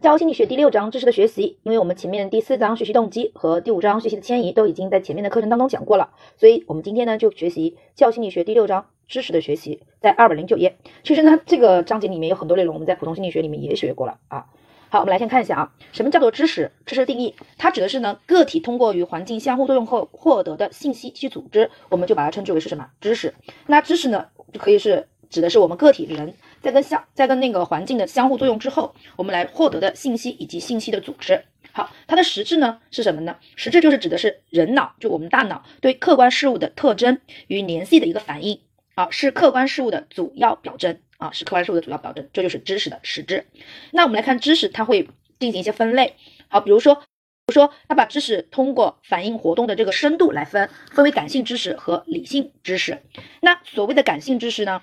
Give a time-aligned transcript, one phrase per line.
[0.00, 10.76] 教心理学第六章知识的学习，因为我们前面第四章学习动机和第五章学习的迁移都已经在前面的课程当中讲过了，所以我们今天呢就学习教心理学第六章知识的学习，在二百零九页。
[11.02, 14.46] 其实呢这个章节里面有很多内容，我们在普通心理学里面也学过了啊。
[14.88, 16.70] 好，我们来先看一下啊，什么叫做知识？
[16.86, 22.88] 知识定义，它指的是呢个体通过与环境相互作用后获得的信息及组织，我们就把它称之为是什么？
[23.00, 23.34] 知识。
[23.66, 26.34] 那知识呢就可以是指的是我们个体人。
[26.62, 31.42] 在跟相在跟那个环境的相互作用之后，我们来获得的信息以及信息的组织。
[31.72, 33.36] 好，它的实质呢是什么呢？
[33.54, 38.60] 实质就是指的是人脑，就我们大脑对客观事物的特征与联系的一个反应
[38.94, 43.44] 啊，是客观事物的主要表征啊，是客观事物的主要表征，这就是知识的实质。
[43.92, 46.16] 那我们来看知识，它会进行一些分类。
[46.48, 47.02] 好，比如说，比
[47.48, 53.02] 如说，它把知识通过反应活动的这个深度来分，分为感性知识和理性知识。
[53.40, 54.82] 那所谓的感性知识呢？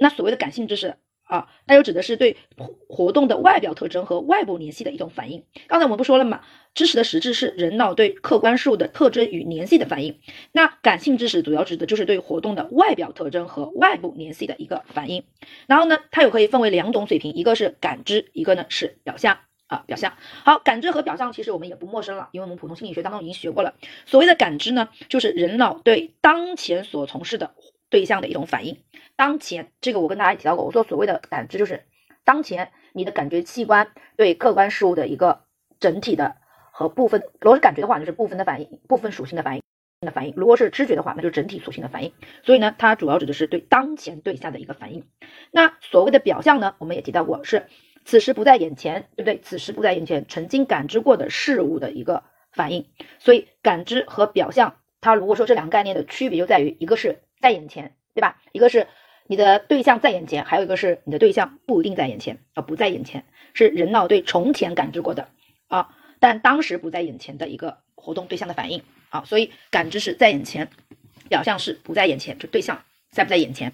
[0.00, 2.36] 那所谓的感性知识啊，它又指的是对
[2.88, 5.44] 活动的外表特征和外部联系的一种反应。
[5.68, 6.40] 刚才我们不说了吗？
[6.74, 10.18] 知识的实质是人脑对客观事物的特征与联系的反应。
[10.52, 15.22] 那感性知识主要指的就是对活动的外表特征和外部联系的一个反应。
[15.66, 20.16] 然后呢，它又可以分为两种水平，一个是感知，一个呢是表象啊，表象。
[20.44, 23.74] 好，感知和表象其实我们也不陌生了，因为我们普通心理学当中已经学过了。
[24.06, 27.54] 所谓的感知呢，就是人脑对当前所从事的
[27.90, 28.78] 对象的一种反应。
[29.16, 31.84] 当前这个我跟大家提到过，我说所谓的感知就是
[32.24, 35.42] 当前你的感觉器官对客观事物的一个
[35.78, 36.36] 整体的
[36.72, 37.22] 和部分。
[37.40, 39.62] 如果是感觉的话，就是部分的反应，部分属性的反应
[40.00, 42.12] 的反应；如果是知觉的话，那就是整体属性的反应。
[42.42, 45.04] 所以呢，它主要指的是对当前对象的一个反应。
[45.50, 47.66] 那所谓的表象呢，我们也提到过，是
[48.04, 49.40] 此时不在眼前，对不对？
[49.42, 52.86] 此时不在眼前，曾经感知过的事物的一个反应。
[53.18, 58.40] 所以感知和表象，它如果说这两个概念的区别就在于，一个是在眼前，对吧？
[58.52, 58.86] 一个是。
[59.26, 63.24] 你的对象在眼前，还有一个是你的对象不一定在眼前啊，不在眼前，
[63.54, 65.28] 是人脑对从前感知过的
[65.68, 70.68] 啊，但当时不在眼前的一个活动对象的反应啊，所以感知是在眼前，
[71.28, 73.72] 表象是不在眼前，就对象在不在眼前。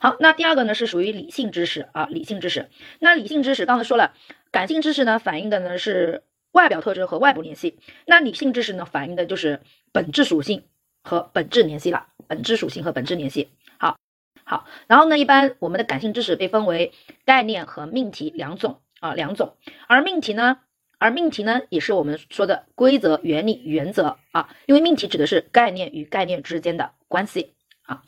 [0.00, 2.70] 好，那第二个呢是属于理性知识啊，理性知识。
[2.98, 4.14] 那理性知识刚才说了，
[4.50, 6.22] 感性知识呢反映的呢是
[6.52, 9.60] 外表特征和外部联系，那理性知识呢反映的就是
[9.92, 10.64] 本质属性
[11.04, 13.50] 和本质联系了，本质属性和本质联系。
[13.78, 13.98] 好，
[14.44, 16.92] 好然后呢，一般我们的感性知识被分为
[17.24, 19.56] 概念和命题两种啊，两种。
[19.86, 20.58] 而命题呢，
[20.98, 28.02] 而命题呢，也是我们说的规则、原理、原则啊，因为命题指的是概念与概念之间的关系啊。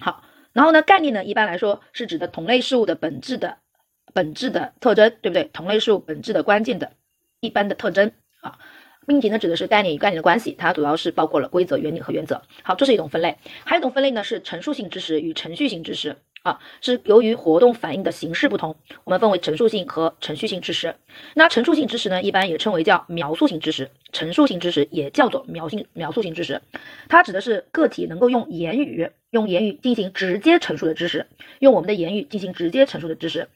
[0.00, 3.58] 好，然后呢，概念呢，一般来说是指的同类事物的本质的
[4.12, 5.44] 本质的特征，对不对？
[5.44, 6.92] 同类事物本质的关键的
[7.38, 8.10] 一般的特征
[8.40, 8.58] 啊。
[9.10, 12.40] 命题呢，指的是概念与概念的关系，它主要是包括了规则、原理和原则。
[12.62, 13.36] 好，这是一种分类。
[13.64, 20.94] 还有一种分类呢，是陈述性知识与程序性知识啊，是由于活动反应的形式不同，我们分为陈述性和程序性知识。
[21.34, 26.62] 那陈述性知识呢，一般也称为叫描述性知识，陈述性知识也叫做描性描述性知识。
[27.08, 31.26] 它指的是个体能够用言语用言语进行直接陈述的知识，
[31.58, 33.48] 用我们的言语进行直接陈述的知识。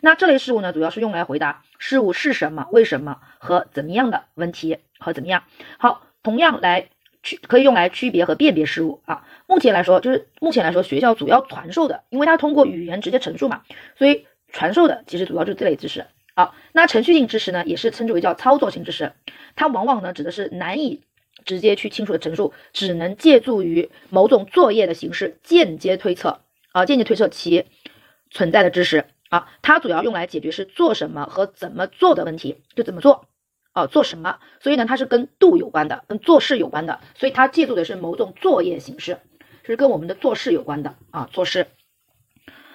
[0.00, 5.44] 那这类事物呢，主要是用来回答事物是什么、为什么和怎么样的问题和怎么样。
[5.78, 6.88] 好，同样来
[7.22, 9.24] 区可以用来区别和辨别事物啊。
[9.46, 13.62] 目前来说，就是目前来说，学校主要传授的，因为它通过语言直接陈述嘛，
[13.96, 16.06] 所以传授的其实主要就是这类知识。
[16.34, 19.12] 好，那程序性知识呢，也是称之为叫操作性知识，
[19.54, 21.02] 它往往呢指的是难以
[21.44, 26.40] 直接去清楚的陈述，只能借助于某种作业的形式间接推测
[26.72, 27.64] 啊，间接推测其
[28.30, 29.06] 存在的知识。
[29.36, 33.26] 啊，它主要用来解决是做什么和怎么做的问题，就怎么做，
[33.74, 34.38] 哦，做什么？
[34.60, 39.18] 所以呢，它是跟度有关的，跟做事有关的，所以它借助的是某种作业形式，
[39.64, 41.66] 是跟我们的做事有关的啊，做事。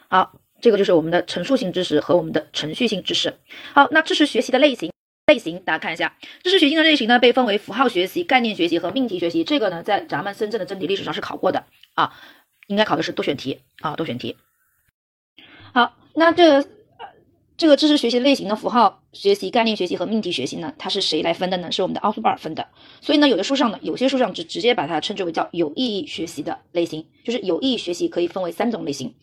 [0.07, 3.33] 好，这个就是我们的陈述性知识和我们的程序性知识。
[3.73, 4.91] 好，那知识学习的类型，
[5.25, 9.43] 类型大家看一下，知识学习的类型呢，被分为符号学习、概念学习和命题学习。
[9.43, 11.63] 这个呢，在咱们深圳的真题历史上是考过的
[11.95, 12.13] 啊，
[12.67, 14.37] 应该考的是多选题啊，多选题。
[15.73, 15.97] 好。
[16.13, 16.69] 那这个
[17.55, 21.71] 这个知识学习类型的符号学习、概念学习和命题学习呢，它是谁来分的呢？
[21.71, 22.67] 是我们的奥苏贝尔分的。
[22.99, 29.13] 所以呢，有的书上呢，有些书上直直接把它称之为叫有意义学习的类型，就是有意义学习可以分为三种类型，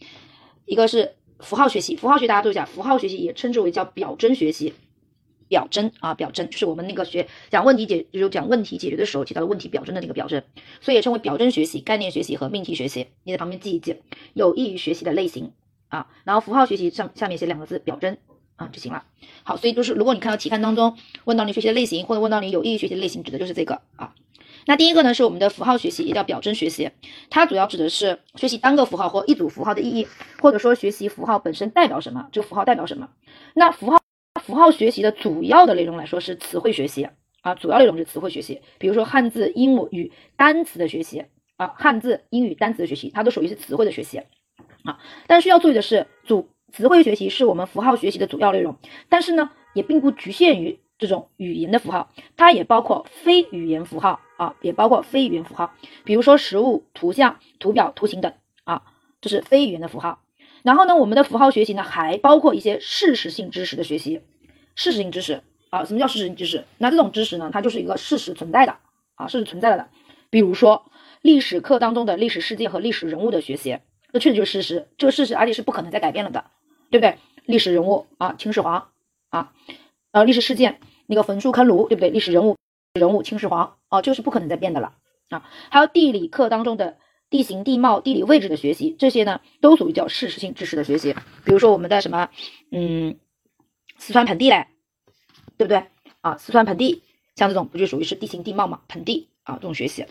[0.64, 4.72] 一个是符号学习，符号学大家注意一下，符号学习也称之为叫表征学习，
[5.48, 10.42] 表征啊，表征就是我们那个学讲问题解，就是讲问题解决的时候提到的问题表征的那个表征，
[10.80, 13.08] 所以也称为表征学习、概念学习和命题学习。
[13.24, 13.96] 你在旁边记一记，
[14.32, 15.52] 有益于学习的类型。
[15.88, 18.16] 啊，然后符号学习上下面写两个字表征
[18.56, 19.04] 啊就行了。
[19.42, 24.14] 好，所以就是如果你看到题干当中问到你学习的类型，或者问到你有意义学习的类型，指的就是这个啊。
[24.66, 26.90] 那第一个呢是我们的符号学习，也叫表征学习，
[27.30, 30.06] 它主要指的是学习单个符号或一组符号的意义，
[30.42, 33.08] 或者说学习符号本身代表什么，这个符号代表什么。
[33.54, 33.98] 那符号
[34.42, 37.08] 符号学习的主要的内容来说是词汇学习
[37.40, 41.24] 啊，主要内容是词汇学习，比如说汉字、英语单词的学习
[41.56, 44.20] 啊，汉字、英语、单词的学习，它都属于是词汇的学习
[44.84, 44.98] 啊。
[45.26, 48.76] 但需要注意的是，主词汇学习是我们符号学习的主要内容，
[49.08, 55.72] 但是呢，也并不局限于这种语言的符号，它也包括非语言符号啊，也包括非语言符号，
[56.04, 58.32] 比如说实物、图像、图表、图形等
[58.64, 58.82] 啊，
[59.20, 60.20] 这是非语言的符号。
[60.62, 64.20] 然后呢，我们的符号学习呢，还包括一些事实性知识的学习。
[64.74, 66.64] 事实性知识啊，什么叫事实性知识？
[66.78, 68.76] 那这种知识呢，它就是一个事实存在的
[69.14, 69.88] 啊，事实存在的。
[70.30, 70.90] 比如说
[71.22, 73.78] 历史课当中的历史事件和历史人物的学习，
[74.18, 76.44] 这确实就是事实，这个事实而且是不可能再改变了的，
[76.90, 77.18] 对不对？
[77.44, 78.88] 历史人物啊，秦始皇
[79.30, 79.52] 啊，
[80.12, 82.10] 呃，历史事件那个焚书坑儒，对不对？
[82.10, 82.56] 历史人物
[82.94, 84.94] 人物秦始皇啊，这个是不可能再变的了
[85.30, 85.48] 啊。
[85.70, 86.98] 还有地理课当中的。
[87.30, 91.14] 地形地貌、地理位置的学习，这些呢都属于叫事实性知识的学习。
[91.44, 92.30] 比如说我们的什么，
[92.72, 93.18] 嗯，
[93.98, 94.68] 四川盆地嘞，
[95.58, 95.84] 对不对
[96.22, 96.38] 啊？
[96.38, 97.02] 四川盆地，
[97.36, 98.80] 像这种不就属于是地形地貌嘛？
[98.88, 100.06] 盆地啊，这种学习。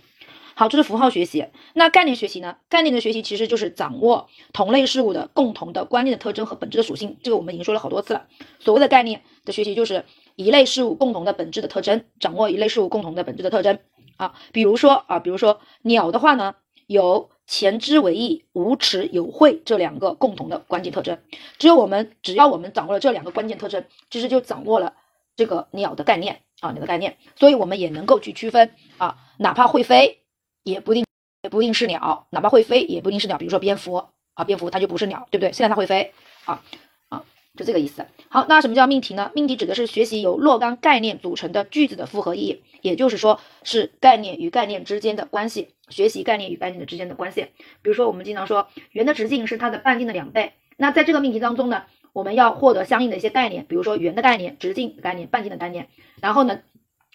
[0.59, 1.45] 好，这是符号学习。
[1.75, 2.57] 那概念学习呢？
[2.67, 7.15] 概念的学习其实就是掌握同类事物的共同的观念的特征和本质的属性。
[7.21, 8.25] 这个我们已经说了好多次了。
[8.57, 10.03] 所谓的概念的学习，就是
[10.35, 13.77] 一类事物共同的本质的特征，掌握一类事物共同的本质的特征
[14.15, 14.33] 啊。
[14.51, 16.55] 比如说啊，比如说鸟的话呢？
[16.87, 21.19] 有前肢为翼、无齿有喙这两个共同的关键特征。
[21.59, 24.93] 只有我们，只要我们掌握了这两个关键特征，其实就掌握了
[25.35, 27.17] 这个鸟的概念啊，鸟的概念。
[27.35, 30.21] 所以我们也能够去区分啊，哪怕会飞，
[30.71, 31.05] 也不定
[31.43, 33.37] 也不一定是鸟；哪怕会飞，也不一定是鸟。
[33.37, 34.03] 比如说蝙蝠
[34.33, 35.53] 啊，蝙蝠它就不是鸟，对不对？
[35.53, 36.13] 虽然它会飞
[36.45, 36.61] 啊
[37.09, 37.23] 啊，
[37.55, 38.05] 就这个意思。
[38.29, 39.31] 好，那什么叫命题呢？
[39.33, 45.69] 命题指的是学习由若干概念组成的句子的复合意义，也就是说是概念与概念之间的关系。
[45.89, 47.47] 学习概念与概念的之间的关系，
[47.81, 50.51] 比如说我们经常说圆的直径是它的半径的两倍。
[50.75, 55.87] 那在这个命题当中呢，我们要获得相应的一些概念，比如说圆的概念、直径的概念、半径的概念。
[56.21, 56.59] 然后呢，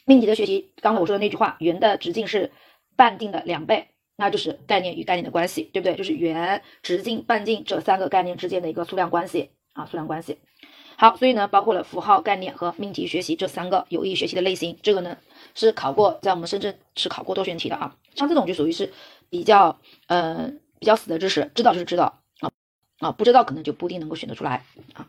[0.06, 2.50] 命题的学习，刚才我说的那句话，圆的直径是
[2.96, 5.96] 半径的两倍，那就是概念与概念的关系，对不对？
[5.96, 10.38] 就是圆、直径、半径这三个概念之间的一个数量关系啊，数量关系。
[10.96, 14.78] 好，所以呢，包括了符号概念和命题学习这三个有益学习的类型。
[14.82, 15.18] 这个呢
[15.54, 17.96] 是考过，在我们深圳是考过多选题的啊。
[18.14, 18.92] 像这种就属于是
[19.28, 22.50] 比较呃比较死的知识，知道就是知道啊
[22.98, 25.08] 啊，不知道可能就不一定能够选得出来啊。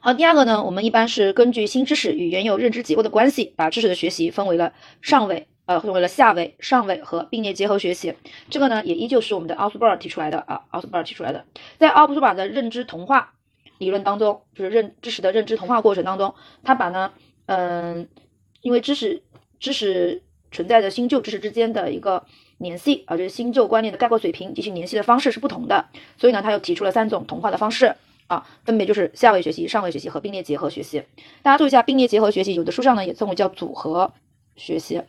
[0.00, 8.14] 好，第二个呢，我们一般是根据新知识与原有认知结构的关系，把知识的学习分为了上位呃分为了下位、上位和并列结合学习。
[8.50, 11.44] 这个呢也依旧是我们的奥斯伯尔提出来的啊，奥斯伯尔提出来的，
[11.78, 13.34] 在奥斯伯尔的认知同化。
[13.78, 16.34] 理论当中，就是认知识的认知同化过程当中，
[16.64, 17.12] 他把呢，
[17.46, 18.08] 嗯，
[18.60, 19.22] 因为知识
[19.60, 22.24] 知识存在着新旧知识之间的一个
[22.56, 25.84] 联系啊，就是新旧观念的概括水平进行联系的方式是不同的，
[26.16, 27.94] 所以呢，他又提出了三种同化的方式
[28.26, 31.04] 啊，分别就是下位学习、上位学习和并列结合学习。
[31.42, 34.12] 大家注意一下，并列结合学习，有的书上呢也称为叫组合
[34.56, 35.02] 学习，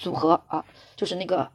[0.00, 0.64] 组合啊，
[0.96, 1.48] 就是那个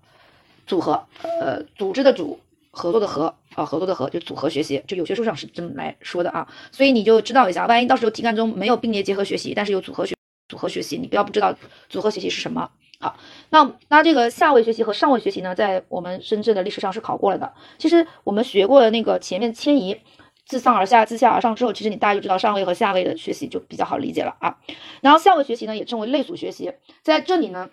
[0.65, 1.05] 组合，
[1.41, 2.39] 呃，组织的组。
[2.77, 10.13] 合作的合啊，合作的合就组合学习，就有些书上是这么来说的啊，所以你就知道一下，万一到时候题干中没有并列结合学习，但是有组合学
[10.49, 11.55] 组合学习，你不要不知道
[11.87, 12.69] 组合学习是什么。
[12.99, 13.15] 好，
[13.49, 17.53] 那那这个下位学习和上位学习呢，在我们深圳的历史上是考过了的。
[17.77, 19.97] 其实我们学过的那个前面迁移
[20.45, 24.57] 自上而下、自下而上之后，其实你大家就知道上位和下位的学习就比较好理解了啊。
[24.99, 27.69] 然后下位学习呢，也称为类组学习，在这里呢。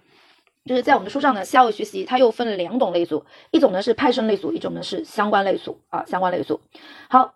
[0.65, 6.61] 就是在我们的书上呢，下位学习它又分了两种类组，一种呢是派生类组，一种呢是相关类组啊，相关类组。
[7.09, 7.35] 好，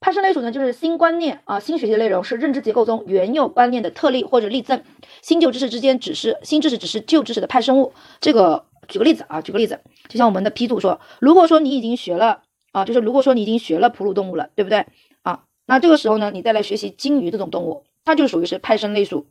[0.00, 4.82] 派生类组呢就是新观念啊，新学习内容是认知结构中原有观念的特例或者例证，
[5.20, 7.92] 新旧知识之间只是新知识只是旧知识的派生物。
[8.18, 12.42] 这个举个例子啊，举个例子，就像我们的 P 组说，如果说你已经学了
[12.72, 14.86] 啊，就是如果说你已经学了哺乳动物了，对不对
[15.22, 15.44] 啊？
[15.66, 19.26] 那这个时候呢，你再来学习鲸鱼这种动物，它就属于是派生类组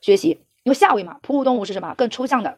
[0.00, 1.94] 学习，因为下位嘛，哺乳动物是什么？
[1.94, 2.56] 更抽象的。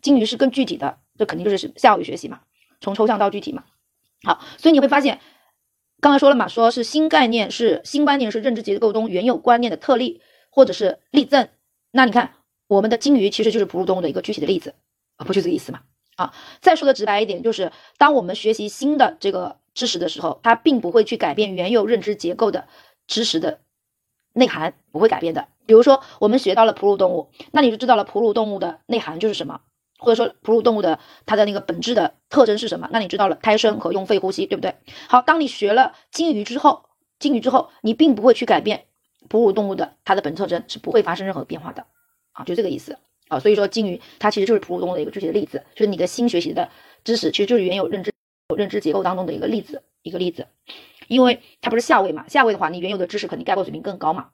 [0.00, 2.40] 鲸鱼是更具体的，这肯定就是是下午学习嘛，
[2.80, 3.64] 从抽象到具体嘛。
[4.22, 5.20] 好，所以你会发现，
[6.00, 11.48] 刚才说了嘛，说是新概念是新观念是认知结构中原有观念的特例或者是例证。
[11.90, 12.34] 那你看，
[12.66, 14.74] 我们的鲸鱼其实就是哺乳动物的一个具体的例子
[15.16, 15.80] 啊，不就这个意思嘛？
[16.16, 22.66] 啊，再说的直白一点，就是当我们学习新的这个知识的时候，它并不会去改变原有认知结构的
[23.06, 23.60] 知识的
[24.32, 25.46] 内涵，不会改变的。
[25.64, 29.60] 比如说，我们学到了哺乳动物，那你就知道了哺乳动物的内涵就是什么。
[29.98, 32.88] 或者说哺乳动物的它的那个本质的特征是什么？
[32.92, 34.74] 那你知道了胎生和用肺呼吸，对不对？
[35.08, 36.84] 好，当你学了鲸鱼之后，
[37.18, 38.86] 鲸鱼之后，你并不会去改变
[39.28, 41.84] 哺乳动物的它的本质特征，是不会发生任何变化的
[42.32, 42.96] 啊，就这个意思
[43.28, 43.40] 啊。
[43.40, 46.70] 所以说鲸鱼它其实就是哺乳动物的一个具体的例子，就是你的新学习的
[47.04, 48.12] 知识其实就是原有认知
[48.56, 50.46] 认知结构当中的一个例子，一个例子。
[51.08, 54.28] 因为它不是下位嘛，下位的话，你原有的知识肯定概括水平更高嘛，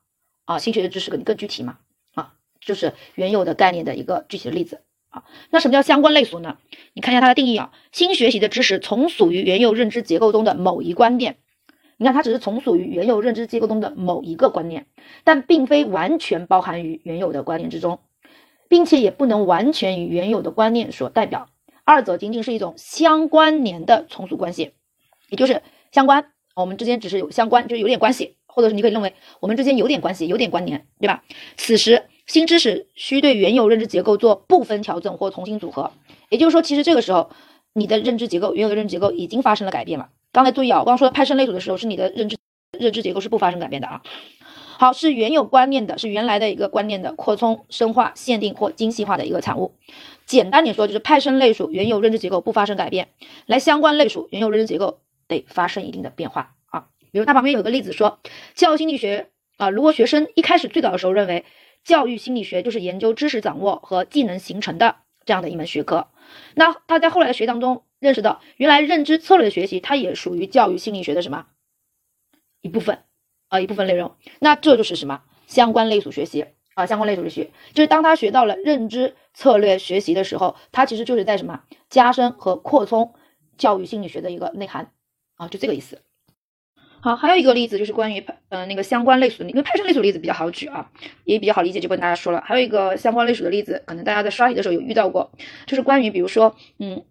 [0.44, 1.78] 啊，新学的知识肯定更具体嘛，
[2.14, 4.80] 啊，就是原有的概念的一个具体的例子
[5.14, 5.24] 啊。
[5.50, 6.58] 那什么叫相关类属呢？
[6.92, 11.36] 你看一下它的定义啊，新学习的知识从属于原有认知结构中的某一观念。
[11.96, 14.86] 你看，它只是从属于原有认知结构中的某一个观念，
[15.22, 18.00] 但并非完全包含于原有的观念之中，
[18.68, 21.48] 并且也不能完全与原有的观念所代表。
[21.84, 24.72] 二者仅仅是一种相关联的从属关系，
[25.28, 31.22] 也就是相关，我们之间只是有相关，就是有点关系，或者是你可以认为我们之间有点关系，有点关联，对吧？
[31.56, 35.92] 此时新知识需对原有认知结构做部分调整或重新组合，
[36.30, 37.30] 也就是说，其实这个时候
[37.72, 40.08] 你的认知结构，原有的认知结构已经发生了改变了。
[40.32, 42.36] 刚才注意啊，我刚说派生类属的时候，是你的认知
[42.78, 44.02] 认知结构是不发生改变的啊。
[44.76, 49.72] 好，是原有观念的，是原来的一个观念的扩充、深化、限定或精细化的一个产物。
[50.26, 53.08] 简单点说，就是派生类属原有认知结构不发生改变，
[53.46, 56.86] 来相关类属原有认知结构得发生一定的变化啊。
[57.12, 58.18] 比如它旁边有个例子说，
[58.54, 59.28] 教育心理学
[59.58, 61.44] 啊，如果学生一开始最早的时候认为
[61.84, 66.08] 教育心理学就是研究知识掌握和技能形成的这样的一门学科，
[66.54, 67.84] 那他在后来的学当中。
[68.00, 71.46] 认识到，原来认知策略的学习，它也属于教育心理学的什么
[72.60, 73.02] 一部分
[73.48, 74.14] 啊，一部分内容。
[74.40, 83.14] 那这就是什么相关类属学习啊，相关类属学习，就是当他学到了认知策略学习的时候，他其实就是在什么加深和扩充
[83.56, 84.92] 教育心理学的一个内涵
[85.36, 86.02] 啊，就这个意思。
[87.04, 90.90] 好，还有一个例子就是关于呃那个相关类属的，因为派生类属例子比较好举啊，
[91.24, 92.42] 也比较好理解，就不跟大家说了。
[92.46, 95.30] 还有一个相关类属的例子，可能大家在刷题的时候有遇到过，
[95.66, 97.04] 就是关于比如说嗯。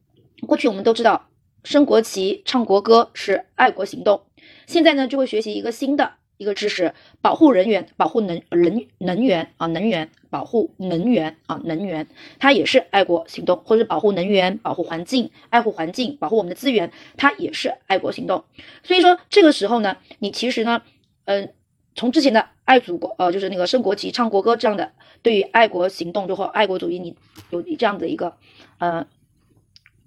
[0.47, 1.29] 过去我们都知道
[1.63, 4.23] 升国旗、唱国歌是爱国行动，
[4.65, 12.07] 现在呢就会学习一个新的一个知识，保护人员、保护能能能源啊能源保护能源啊能源，
[12.39, 18.43] 它也是爱国行动，或者是保护能源、保护环境、爱护环境、保护我们的资源，它也是爱国行动。
[18.81, 20.81] 所以说这个时候呢，你其实呢，
[21.25, 21.53] 嗯，
[21.95, 27.15] 从之前的爱祖国，呃，就是那个升国旗、唱国歌这样的，对于爱国行动就或爱国主义，你
[27.51, 28.35] 有这样的一个，
[28.79, 29.05] 呃。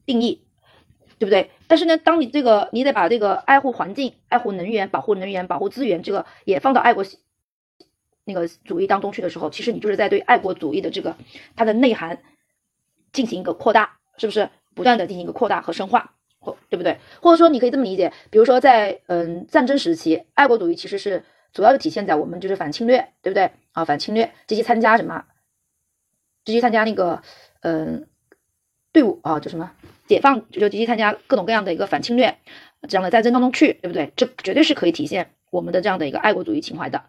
[0.06, 0.40] 定义，
[1.18, 1.50] 对不对？
[1.66, 7.04] 但是呢，当你这个，你得把这个爱护环境、爱护能源、保护能源、保护资源这个也放到爱国
[8.26, 11.16] 那个主义当中去的时候，其实你就是在对爱国主义的这个
[11.56, 12.22] 它的内涵
[13.12, 14.50] 进行一个扩大，是不是？
[14.74, 16.98] 不断的进行一个扩大和深化，或对不对？
[17.22, 23.52] 或者说你可以这么理解，比如说在嗯战争时期，爱国主义其实是主要的体现在我们就是反侵略，对不对？
[23.72, 25.24] 啊，反侵略，积极参加什么？
[26.44, 27.22] 积极参加那个
[27.60, 28.06] 嗯
[28.92, 29.72] 队伍啊，叫什么？
[30.06, 32.36] 解放就积极参加各种各样的一个反侵略
[32.86, 34.12] 这样的战争当中去，对不对？
[34.14, 37.02] 这绝对是可以体现我们的这样的一个爱国主义情怀的。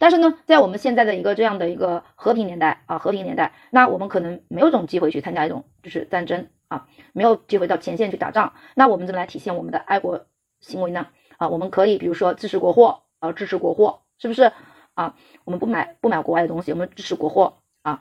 [0.00, 8.54] 但是呢，在我们现在的一个这样的一个和平年代啊，和平年代，那我们可能没有这种机会去参加一种就是战争啊，没有机会到前线去打仗。
[8.74, 10.24] 那我们怎么来体现我们的爱国
[10.60, 11.08] 行为呢？
[11.36, 14.50] 啊，我们可以比如说支持国货啊，支持国货，是不是
[14.94, 15.14] 啊？
[15.44, 18.00] 我们不买不买国外的东西，我们支持国货啊。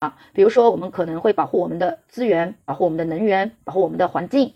[0.00, 4.54] 啊，比如说我们可能会保护我们的资源，保护我们的能源，保护我们的环境，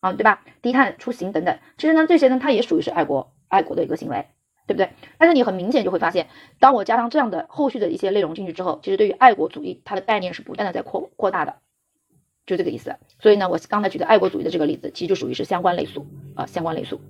[0.00, 0.42] 啊，对吧？
[0.62, 4.26] 低碳出行等等，其实呢，这些呢，它也属于是爱国爱国的一个行为，
[4.68, 4.90] 对不对？
[5.18, 6.28] 但是你很明显就会发现，
[6.60, 11.56] 当我加上这样的后续的一些内容进去之后，其实对于爱国主义它的概念是不断的在扩扩大的，
[12.46, 12.94] 就这个意思。
[13.18, 16.06] 所以呢，我刚才举的爱国主义的这个例子，其实就属于是相关类属
[16.36, 17.00] 啊，相关类属。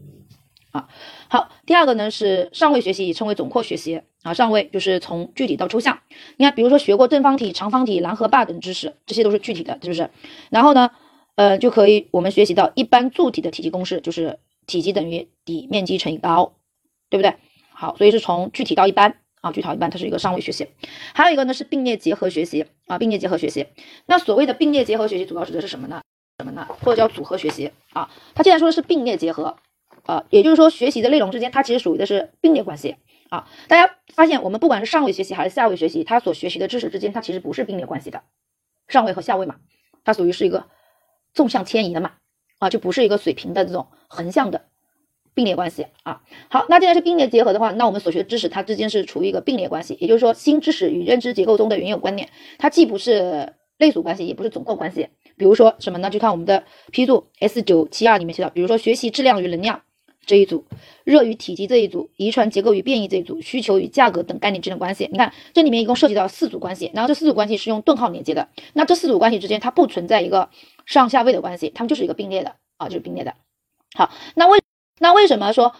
[0.70, 0.86] 啊，
[1.28, 4.34] 好，第二个呢是上位学习，称为总括学习啊。
[4.34, 5.98] 上位就是从具体到抽象。
[6.36, 10.10] 你看，比如说学过正方体、长方体、蓝和坝等知识，这些都是具体的，是不是？
[10.50, 10.90] 然后呢，
[11.36, 16.52] 呃，就可以我们学习到一般柱体的体积公式，就是体积等于底面积乘以高，
[17.08, 17.36] 对不对？
[17.78, 20.68] 好，所以是从具体到一般啊，具体到一般，它是一个上位学习。
[21.14, 23.68] 还有一个呢是并列结合学习啊，并列结合学习。
[24.06, 26.02] 那所谓的并列结合学习，主要指的是什么呢？
[26.38, 26.66] 什么呢？
[26.82, 28.10] 或者叫组合学习啊？
[28.34, 29.56] 它既然说的是并列结合。
[30.06, 32.96] 啊，也就是说，学习的内容之间，它其实属于的是并列关系
[33.28, 33.46] 啊。
[33.68, 38.22] 大家发现，我们不管是上位学习还是下位学习，它所学习的知识之间，它其实不是并列关系的，
[38.86, 39.56] 上位和下位嘛，
[40.04, 40.64] 它属于是一个
[41.34, 42.12] 纵向迁移的嘛，
[42.58, 44.68] 啊，就不是一个水平的这种横向的
[45.38, 46.20] 并列关系啊。
[46.50, 52.28] 好，那既然是并列结合的话，那我们所学的知识它之间是处于一个并列关系，也就是说，新知识与认知结构中的原有观念，
[52.58, 55.10] 它既不是类属关系，也不是总构关系。
[55.36, 56.10] 比如说什么呢？
[56.10, 59.82] 就看我们的批注 S 九七二里面写到，比如说学习质量与能量。
[60.26, 60.66] 这一组
[61.04, 68.46] 热与体积这一组遗传结构与变异这一组需求与价格等概念之间的关系，你看这里面一共涉及到四组关系，然后这四组关系是用顿号连接的。
[68.74, 70.50] 那这四组关系之间它不存在一个
[70.84, 73.32] 上下位的关系，它们就是一个并列的啊，就是并列的。
[73.96, 74.60] 好，那为
[74.98, 75.74] 那为什么说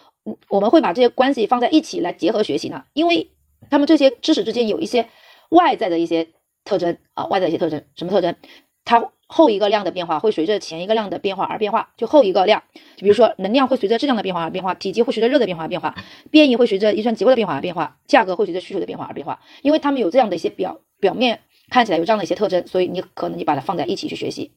[0.49, 2.85] 我们会把这些关系放在一起来结合学习呢？
[2.93, 3.31] 因为
[3.71, 5.09] 他们这些知识之间有一些
[5.51, 6.29] 外在的一些
[6.65, 8.35] 特征啊，外在一些特征，什么特征？
[8.85, 12.63] 它后一个量的变化会随着前一个量的变化而变化，就后一个量，
[12.97, 15.95] 就比如说能量会随着质量的变化而变化，体积会随着热的变化而变化，
[16.31, 24.53] 变异会随着遗传结构的变化而变化，价格会随着需求的变化而变化，因为它们有这样的一些表表面看起来有这样的一些特征，所以你可能你把它放在一起去学习，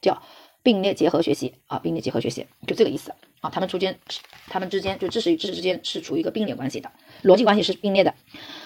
[0.00, 0.22] 叫
[0.66, 3.96] 并列结合学习啊，并列结合学习就这个意思啊，它们之间，
[4.48, 6.90] 它们之间就知识与知识之间是处于一个并列关系的，
[7.22, 8.12] 逻辑关系是并列的。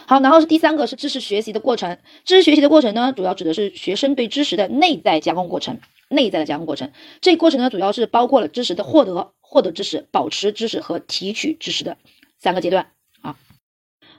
[0.06, 1.98] 好，然后是第三个是知识学习的过程。
[2.24, 5.78] 知识学习的过程呢，主要指的是学生对知识的内在加工过程。
[6.08, 6.90] 内在的加工过程，
[7.20, 11.98] 这过程呢，主要是包括了知识的获得、获得知识、保持知识和提取知识的
[12.38, 12.90] 三个阶段
[13.20, 13.36] 啊。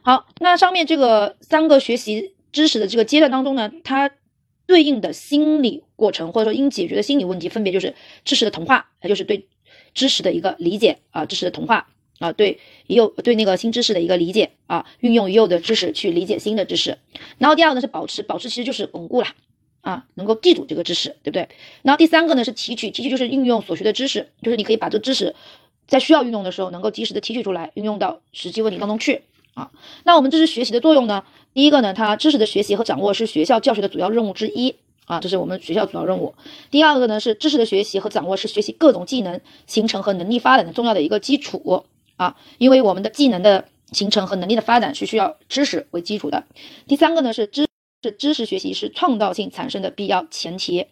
[0.02, 4.10] 好，那上面这个三个学习知识的这个阶段当中呢，它
[4.66, 7.94] 对应的心理过程或者说应解决的心理问题，分别就是
[8.26, 9.48] 知识的同化，也就是对
[9.94, 11.88] 知识的一个理解啊，知识的同化。
[12.22, 17.00] 啊，对已有对那个新知识的一个理解啊，运用已有的知识去理解新的知识。
[17.40, 19.28] 然后第二个呢是保持，保持其实就是巩固了
[19.82, 21.50] 啊，能够记住这个知识，对不对？
[21.82, 25.34] 然后第三个呢是提取，提取就是运用所学的知识，就是你可以把这个知识
[25.88, 29.24] 在需要运用的时候能够及时的提取出来，运用到实际问题当中去
[29.56, 29.72] 啊。
[30.04, 31.24] 那我们知识学习的作用呢，
[31.56, 36.34] 第一个呢，它知识的学习和掌握是学校教学的主要任务之一啊，这是我们学校主要任务。
[36.70, 41.86] 第二个呢是知识的学习和掌握是学习各种技能形成和能力发展的重要的一个基础。
[42.18, 46.46] 啊，因为我们的技能的形成和能力的发展是需要知识为基础的。
[46.88, 47.68] 第三个呢是知
[48.04, 50.86] 是知识学习是创造性产生的必要前提。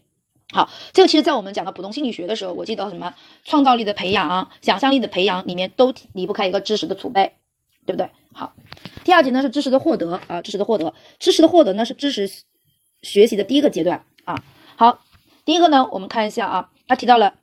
[0.52, 3.14] 好，这个其实在我们讲到普通心理学的时候，我记得什么
[3.46, 7.34] 创造力的培养、想象力的培养里面都离不开一个知识的储备，
[7.86, 8.10] 对不对？
[8.34, 8.56] 好，
[9.04, 12.28] 第二节呢是知识的获得啊，知识的获得，知识的获得呢是知识
[13.02, 14.44] 学习的第一个阶段啊。
[14.76, 15.02] 好，
[15.46, 17.36] 第一个呢我们看一下啊，他提到了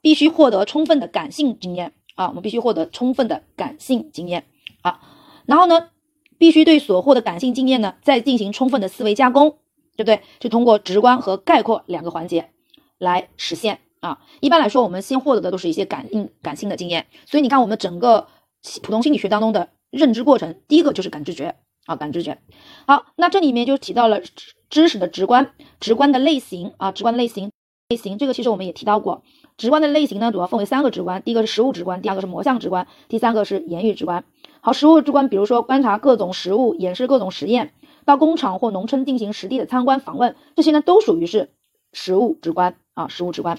[0.00, 1.92] 必须获得充分的感性经验。
[2.16, 4.44] 啊，我们必须获得充分的感性经验
[4.82, 5.00] 啊，
[5.46, 5.88] 然后呢，
[6.36, 9.56] 必须对所获的感性经验呢，再进行充分的思维加工，
[9.96, 10.20] 对不对？
[10.38, 12.50] 就通过直观和概括两个环节
[12.98, 14.20] 来实现啊。
[14.40, 18.26] 一般来说，我们先获得的都是一些感应感性的经验，所以你看，我们整个
[18.82, 21.54] 普通心理学当中的认知过程，第一个就是感知觉
[21.86, 22.36] 啊，感知觉。
[22.86, 24.20] 好，那这里面就提到了
[24.70, 27.50] 知识的直观，直观的类型啊，直观的类型
[27.88, 29.22] 类型，这个其实我们也提到过。
[29.58, 34.24] 直观的类型呢，主要分为三个直观，第一个是实物直观，第二个是模象直观，第三个是言语直观。
[34.60, 37.72] 好，实物直观，比如说观察各种实物，演示各种实验，
[38.04, 41.50] 到工厂或农村进行实地的参观访问，这些呢都属于是
[41.92, 43.58] 实物直观啊，实物直观。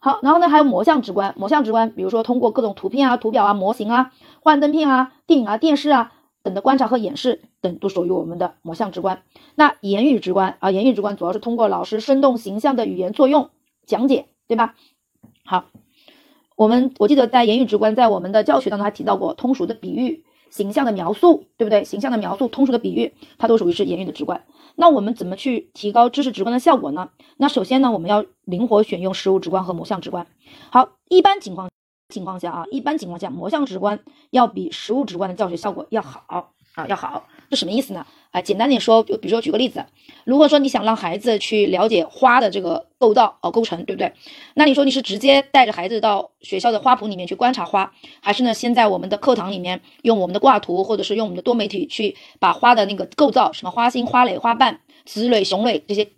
[0.00, 6.12] 好，然后呢还有模象直观，模象直观，比如说通过各种图片啊、图表啊、模型啊、幻灯片啊、电影啊、电视啊
[6.44, 9.22] 等的观察和演示等，都属于我们的模象直观。
[9.56, 13.48] 那言语直观啊，言语直观主要是通过老师生动形象的语言作用
[13.86, 14.74] 讲解，对吧？
[15.46, 15.64] 好，
[16.54, 21.82] 我们我记得在言语直观，在我们的教学当中还提到过通俗的比喻、形象的描述，对不对？
[21.82, 24.44] 形象的描述、通俗的比喻，它都属于是言语的直观。
[24.76, 27.08] 那我们怎么去提高知识直观的效果呢？
[27.38, 30.26] 那首先呢，我们要灵活选用实物直观和模象直观。
[30.70, 31.70] 好，一般情况
[32.08, 33.98] 情况下啊，一般情况下，模像直观
[34.30, 37.26] 要比实物直观的教学效果要好啊，要好。
[37.50, 38.04] 这什么意思呢？
[38.30, 39.84] 啊，简单点说，就比如说举个例子，
[40.24, 44.12] 如果说你想让孩子去了解花的这个构造哦构成，对不对？
[44.54, 56.08] 那你说你是直接带着孩子到学校的花圃里面去观察花，还是呢先在我们的课堂里面用我们的挂图，或者是用我们的多媒体去把花的那个构造，什么花心、花蕾、花瓣、雌蕊、雄蕊这些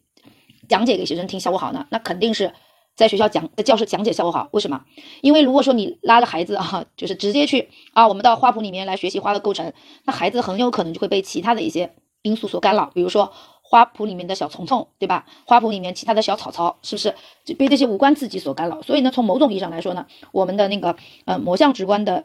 [0.69, 1.87] 讲解给学生听，效果好呢？
[1.91, 2.53] 那肯定是。
[2.97, 4.83] 在学校讲，在教室讲解效果好，为什么？
[5.21, 9.71] 因为如果说你拉着孩子啊， 就是直接去啊，我们到花圃里面来学习花的构成，
[10.05, 13.31] 那孩子很有可能就会被其他的一些因素所干扰，比如说
[13.61, 15.27] 花圃里面的小虫虫，对吧？
[15.45, 18.81] 花圃里面其他的小草草，是不是就被这些无关刺激所干扰？
[18.81, 22.25] 所以呢，从某种意义上来说呢，我们的那个呃模像直观的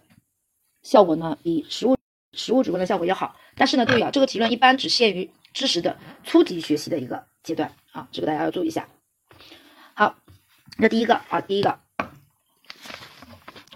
[0.83, 1.97] 效果呢，比实物
[2.31, 3.35] 实物直观的效果要好。
[3.57, 8.87] 但是呢，注意啊，这个提论一般只限于知识的初级学习的一个阶段啊，这个大家要注意一下。
[10.81, 11.77] 这第一个啊，第一个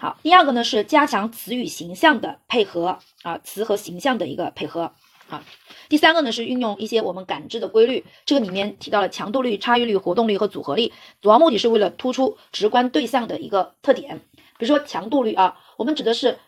[0.00, 4.92] 好，第二个呢是加强词与形象的配合啊，词和形象的一个配合
[5.28, 5.44] 啊。
[5.88, 14.18] 第三个呢是运用一些我们感知的规律，这个里面提到了强度率、差异率、活动率和组合力，主要目的是为了突出直观对象的一个特点。
[14.58, 16.40] 比如说强度率啊，我们指的是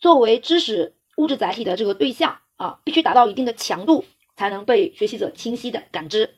[0.00, 4.04] 作为知识物质载体的这个对象啊，必须达到一定的强度，
[4.34, 6.34] 才能被学习者清晰的感知，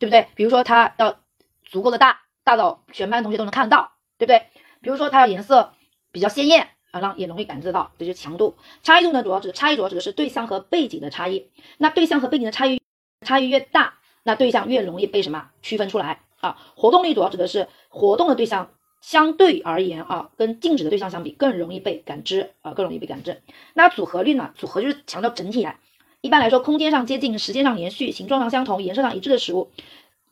[0.00, 0.26] 对不对？
[0.34, 1.20] 比如说它要
[1.62, 2.25] 足够的大。
[2.46, 4.46] 大到全班同学都能看得到，对不对？
[4.80, 5.72] 比如说它的颜色
[6.12, 8.54] 比较鲜艳啊，让也容易感知到，这就是强度。
[8.84, 11.50] 差异度呢，主要指差异主要指的是对象和背景的差异。
[11.78, 12.80] 那对象和背景的差异
[13.26, 16.56] 差异越大，那对象越容易被什么区分出来啊？
[16.76, 23.42] 活动力主要指的是活动的对象相对而言啊，跟静止的对象相比更容易被感知啊，更容易被感知。
[23.74, 24.52] 那组合率呢？
[24.54, 25.80] 组合就是强调整体啊。
[26.20, 29.72] 一般来说，空间上接近、时间上连续、形状上相同、颜色上一致的食物，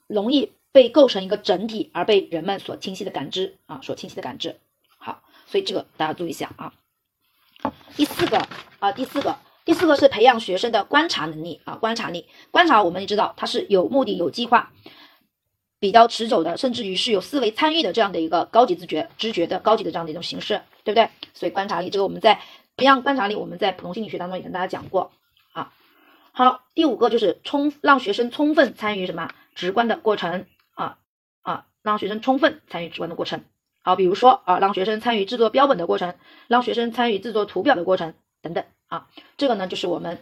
[0.07, 0.53] 容易。
[0.75, 4.59] 被构成一个整体而被人们所清晰的感知啊，所清晰的感知。
[4.99, 6.73] 好，所以这个大家注意一下啊。
[7.97, 8.45] 第四个
[8.81, 14.73] 啊，第四个，第四个是培养学生的观察能力啊，观察力，观察我们也知道它是有目的、有计划、
[15.79, 21.09] 比较持久的，甚至于是有思维参与的这样的一个高级自觉、知觉的高级的这样的一种形式，对不对？
[21.35, 22.41] 所以观察力这个我们在
[22.77, 25.13] 培养观察力，我们在普通心理学当中也跟大家讲过
[25.53, 25.73] 啊。
[26.33, 30.47] 好，第五个就是充让学生充分参与什么直观的过程，
[31.85, 33.45] 让学生充分参与直观的过程。
[33.83, 36.15] 好，比如说啊，让学生参与制作标本的过程，
[36.49, 40.19] 让学生参与制作图表的过程等等啊，这个呢就是我们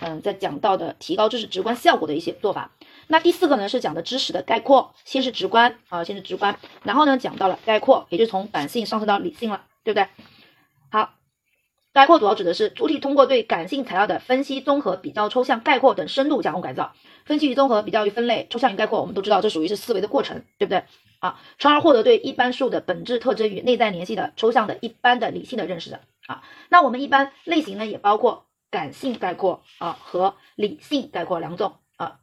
[0.00, 2.70] 嗯在讲到的提高知识直观效果的一些做法。
[3.08, 10.06] 那第四个呢是讲的知识的概括，先是直观啊，先是直观，然后呢讲到了概括，也就从感性上升到理性了，对不对？
[10.90, 11.14] 好，
[11.94, 16.92] 概括主要指的是主体通过对感性材料的分析、综合、比较、抽象、概括等深度加工改造。
[17.24, 20.84] 分析与综合，比较与分类，抽象与概括，我们都知道这属于是思维的过程，对不对？
[21.18, 26.42] 啊，从而获得对一般数的本质特征与内在联系的抽象的一般的理性的认识的啊。
[26.68, 32.20] 那我们一般类型呢，也包括感性概括啊和理性概括两种啊。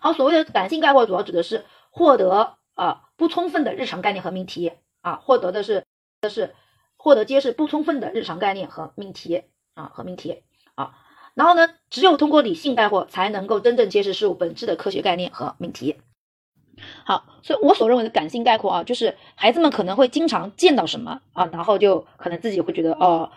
[0.00, 5.84] 好，所谓的感性概括，主要指的是获得啊不充分的日常概念和命题啊，获得的是
[6.20, 6.54] 的是
[6.96, 10.42] 获得揭示不充分的日常概念和命题啊和命题
[10.74, 10.98] 啊。
[11.34, 15.96] 然后呢，只有通过理性概括，才能够真正揭示事物本质的科学概念和命题。
[17.04, 23.30] 好，所以我所认为的感性概括啊，就是孩子们可能会经常见到什么啊，然后就可能自己会觉得哦，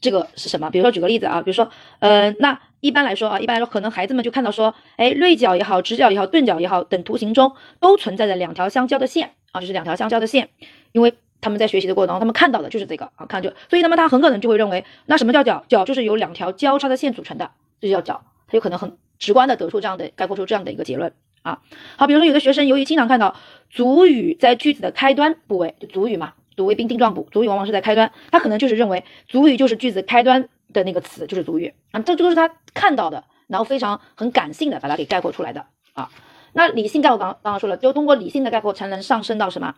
[0.00, 0.70] 这个是什么？
[0.70, 10.48] 比如说举个例子啊，比如说，呃，那一般来说啊，一般来说可能孩子们就看到说，哎，锐角也好，直角也好，钝角也好，等图形中都存在着两条相交的线啊，就是两条相交的线，
[10.92, 15.64] 因为他们在学习的过程中，他们看到的就是这个啊，看就，所以那么他很可能就会认为，那什么叫角？
[15.68, 17.50] 角就是由两条交叉的线组成的，
[17.80, 21.12] 这就叫角，他有可能很直观的得出这样的概括出这样的一个结论。
[21.44, 21.60] 啊，
[21.98, 23.36] 好，比如说有的学生由于经常看到
[23.68, 36.10] 主语在句子的开端部位，就主语嘛，主谓宾定状补，主语往往是在开端，他可能就是认为主语就是句子开端的那个词，就是主语啊，这就是他看到的，然后非常很感性的把它给概括出来的啊。
[36.54, 39.74] 那理性概括刚刚刚说了，就通过理性的概括才能上升到什么，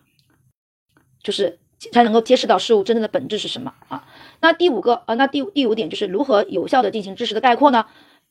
[1.20, 1.58] 就是
[1.90, 4.06] 才能够揭示到事物真正的本质是什么啊。
[4.40, 7.86] 那第五个呃，那第第五点就是如何有效的进行知识的概括呢？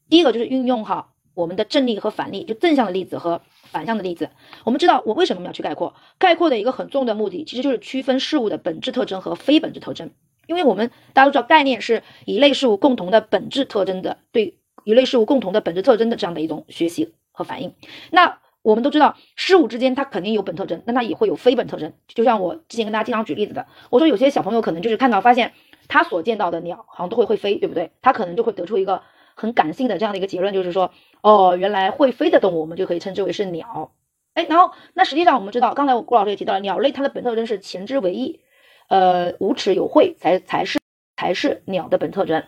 [0.10, 1.14] 第一个就是运用好。
[1.36, 4.30] 我们的正例和反例，就正向的例子和反向的例子。
[4.63, 5.93] 我们知道，我为什么要去概括？
[6.17, 10.10] 概括的一个很重要的目的，其实就是区分事物的本质特征和非本质特征。
[10.48, 17.74] 因为我们大家都知道，概念是一类事物共同的本质特征的，对一类事物共同的本质特征的这样的一种学习和反应。
[18.12, 21.93] 那我们都知道，事物之间它肯定有本特征，那它也会有非本特征。
[22.08, 25.54] 就像我之前跟大家经常举例子的，我说有些小朋友可能就是看到发现
[25.88, 27.91] 他所见到的鸟好像都会会飞，对不对？
[28.02, 29.02] 他可能就会得出一个
[29.36, 30.91] 很感性的这样的一个结论，就是说。
[31.21, 33.91] 哦，原来会飞的动物，我们就可以称之为是鸟。
[34.36, 38.41] 哎，然后那实际上我们知道，刚才郭老师也提到了，鸟类它的本特征是前肢为翼，
[38.89, 40.80] 呃，无齿有喙，才才是
[41.17, 42.43] 才是鸟的本特征，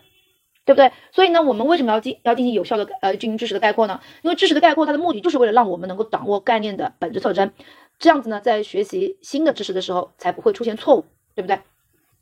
[0.64, 0.92] 对不对？
[1.10, 4.00] 所以呢，我们为什么要进要进行有效的呃进行知识的概括呢？
[4.22, 7.50] 因为知识的概括，它的目的就是为了让我们能够掌握概念的本质特征，
[7.98, 11.58] 这样子呢，在学习新的知识的时候才不会出现错误，对不对？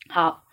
[0.08, 0.45] 好。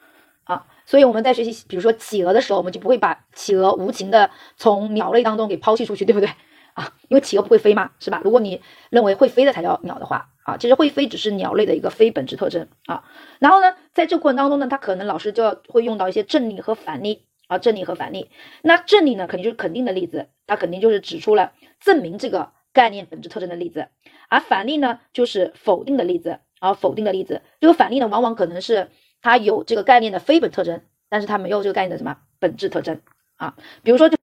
[0.85, 6.29] 所以我们在学习，比如说企鹅的时候，我们就不会把企鹅无情的从鸟类当中给抛弃出去，对不对？
[6.73, 8.19] 啊，因为企鹅不会飞嘛，是吧？
[8.23, 13.03] 如果你认为会飞的才叫鸟的话，啊，其实会飞只是鸟类的一个非本质特征啊。
[13.39, 18.31] 然后呢，在这个过程当中呢，他可能老师就要会用到一些正例和反例啊，正例和反例。
[18.63, 23.87] 那正例呢，肯定就是肯定的例子，它肯定就是指出了证明这个概念本质特征的例子，
[24.29, 27.43] 而反例呢，就是否定的例子啊，否定的例子。
[27.61, 28.89] 这个反例呢，往往可能是。
[29.23, 33.01] 它有这个概念的非本特征，但是它没有这个概念的什么本质特征
[33.37, 33.55] 啊？
[33.81, 34.17] 比如说，就